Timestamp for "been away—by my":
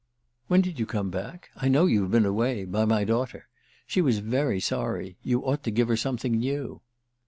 2.09-3.03